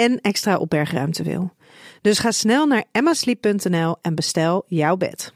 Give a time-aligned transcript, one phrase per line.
[0.00, 1.52] en extra opbergruimte wil.
[2.00, 5.32] Dus ga snel naar emmasleep.nl en bestel jouw bed.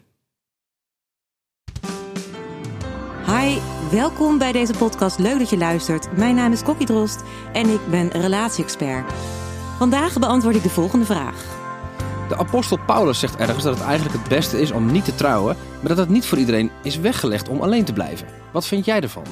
[3.27, 3.59] Hi,
[3.91, 5.19] welkom bij deze podcast.
[5.19, 6.17] Leuk dat je luistert.
[6.17, 9.13] Mijn naam is Kokkie Drost en ik ben relatie-expert.
[9.79, 11.63] Vandaag beantwoord ik de volgende vraag.
[12.29, 15.57] De apostel Paulus zegt ergens dat het eigenlijk het beste is om niet te trouwen,
[15.81, 18.27] maar dat het niet voor iedereen is weggelegd om alleen te blijven.
[18.53, 19.25] Wat vind jij ervan?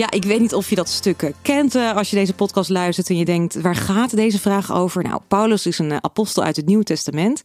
[0.00, 3.08] Ja, ik weet niet of je dat stuk kent uh, als je deze podcast luistert
[3.08, 5.02] en je denkt, waar gaat deze vraag over?
[5.02, 7.42] Nou, Paulus is een uh, apostel uit het Nieuwe Testament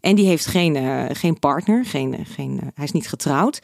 [0.00, 0.76] en die heeft geen,
[1.16, 3.62] geen partner, geen, geen, hij is niet getrouwd.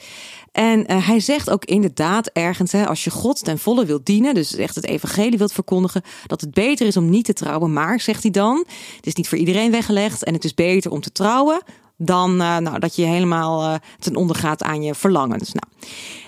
[0.52, 4.54] En hij zegt ook inderdaad ergens, hè, als je God ten volle wilt dienen, dus
[4.54, 7.72] echt het evangelie wilt verkondigen, dat het beter is om niet te trouwen.
[7.72, 8.64] Maar, zegt hij dan,
[8.96, 11.62] het is niet voor iedereen weggelegd en het is beter om te trouwen
[12.04, 15.52] dan uh, nou, dat je helemaal uh, ten onder gaat aan je verlangens.
[15.52, 15.66] Nou,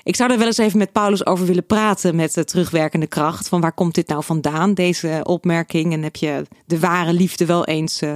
[0.02, 3.48] ik zou er wel eens even met Paulus over willen praten met de terugwerkende kracht.
[3.48, 5.92] Van waar komt dit nou vandaan, deze opmerking?
[5.92, 8.14] En heb je de ware liefde wel eens uh,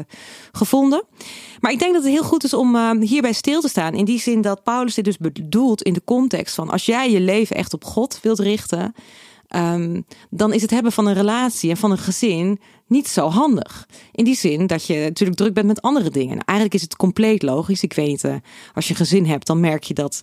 [0.53, 1.05] gevonden?
[1.61, 3.95] Maar ik denk dat het heel goed is om hierbij stil te staan.
[3.95, 7.21] In die zin dat Paulus dit dus bedoelt in de context van als jij je
[7.21, 8.95] leven echt op God wilt richten.
[9.57, 13.89] Um, dan is het hebben van een relatie en van een gezin niet zo handig.
[14.13, 16.35] In die zin dat je natuurlijk druk bent met andere dingen.
[16.35, 17.83] Nou, eigenlijk is het compleet logisch.
[17.83, 18.35] Ik weet, uh,
[18.75, 20.23] als je gezin hebt, dan merk je dat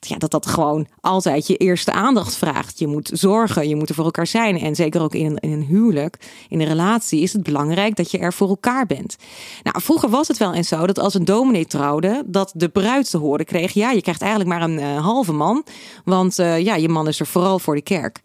[0.00, 2.78] ja, dat dat gewoon altijd je eerste aandacht vraagt.
[2.78, 4.60] Je moet zorgen, je moet er voor elkaar zijn.
[4.60, 6.18] En zeker ook in een, in een huwelijk,
[6.48, 9.16] in een relatie, is het belangrijk dat je er voor elkaar bent.
[9.62, 13.10] Nou, vroeger was het wel eens zo dat als een dominee trouwde, dat de bruid
[13.10, 15.64] te horen kreeg: ja, je krijgt eigenlijk maar een uh, halve man,
[16.04, 18.20] want uh, ja, je man is er vooral voor de kerk.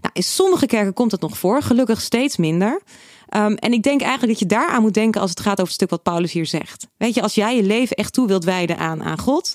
[0.00, 2.82] Nou, in sommige kerken komt dat nog voor, gelukkig steeds minder.
[3.36, 5.72] Um, en ik denk eigenlijk dat je daaraan moet denken als het gaat over het
[5.72, 6.86] stuk wat Paulus hier zegt.
[6.96, 9.54] Weet je, als jij je leven echt toe wilt wijden aan, aan God,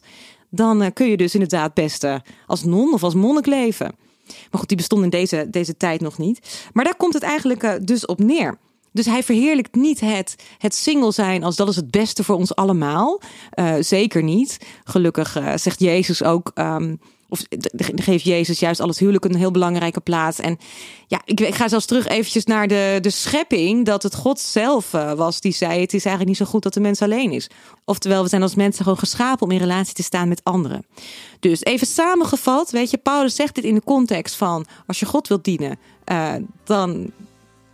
[0.49, 2.15] dan uh, kun je dus inderdaad best uh,
[2.47, 3.95] als non of als monnik leven.
[4.25, 6.67] Maar goed, die bestond in deze, deze tijd nog niet.
[6.73, 8.57] Maar daar komt het eigenlijk uh, dus op neer.
[8.91, 12.55] Dus hij verheerlijkt niet het, het single zijn als dat is het beste voor ons
[12.55, 13.21] allemaal.
[13.79, 14.57] zeker niet.
[14.83, 16.51] Gelukkig zegt Jezus ook.
[16.55, 17.41] Um, of
[17.95, 20.39] geeft Jezus juist al het huwelijk een heel belangrijke plaats.
[20.39, 20.57] En
[21.07, 23.85] ja, ik, ik ga zelfs terug eventjes naar de, de schepping.
[23.85, 26.73] Dat het God zelf uh, was die zei: Het is eigenlijk niet zo goed dat
[26.73, 27.49] de mens alleen is.
[27.85, 30.85] Oftewel, we zijn als mensen gewoon geschapen om in relatie te staan met anderen.
[31.39, 35.27] Dus even samengevat, weet je, Paulus zegt dit in de context van: Als je God
[35.27, 35.79] wilt dienen,
[36.63, 37.11] dan.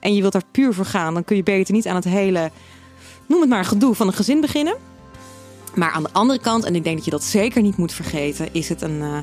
[0.05, 2.51] En je wilt daar puur voor gaan, dan kun je beter niet aan het hele.
[3.27, 4.75] Noem het maar gedoe van een gezin beginnen.
[5.75, 8.47] Maar aan de andere kant, en ik denk dat je dat zeker niet moet vergeten,
[8.51, 9.17] is het een uh,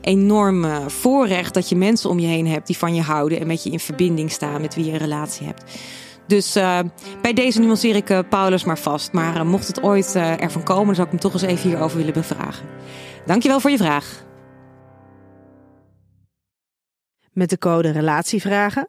[0.00, 3.46] enorm uh, voorrecht dat je mensen om je heen hebt die van je houden en
[3.46, 5.64] met je in verbinding staan, met wie je een relatie hebt.
[6.26, 6.78] Dus uh,
[7.22, 9.12] bij deze nuanceer ik Paulus maar vast.
[9.12, 12.12] Maar mocht het ooit ervan komen, dan zou ik hem toch eens even hierover willen
[12.12, 12.66] bevragen.
[13.26, 14.24] Dankjewel voor je vraag.
[17.32, 18.88] Met de code RELATIEVRAGEN